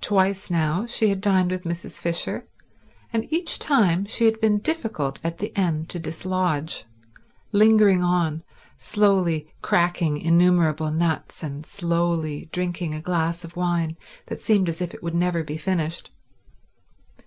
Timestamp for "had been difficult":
4.24-5.20